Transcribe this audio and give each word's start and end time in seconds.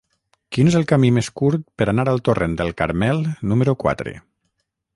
Quin 0.55 0.69
és 0.69 0.77
el 0.77 0.85
camí 0.91 1.11
més 1.17 1.29
curt 1.41 1.67
per 1.81 1.87
anar 1.93 2.05
al 2.13 2.23
torrent 2.29 2.55
del 2.63 2.73
Carmel 2.81 3.21
número 3.53 3.77
quatre? 3.85 4.15